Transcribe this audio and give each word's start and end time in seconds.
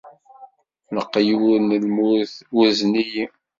Leqyud 0.95 1.55
n 1.67 1.77
lmut 1.83 2.33
urzen-iyi. 2.57 3.25